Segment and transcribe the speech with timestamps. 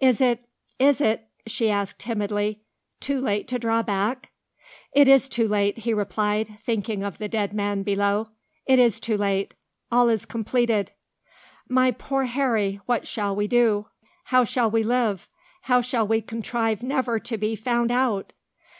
[0.00, 0.48] "Is it
[0.78, 2.60] is it," she asked timidly,
[3.00, 4.30] "too late to draw back?"
[4.92, 8.28] "It is too late," he replied, thinking of the dead man below.
[8.66, 9.52] "It is too late.
[9.90, 10.92] All is completed."
[11.68, 12.78] "My poor Harry!
[12.86, 13.86] What shall we do?
[14.26, 15.28] How shall we live?
[15.62, 18.32] How shall we contrive never to be found out?"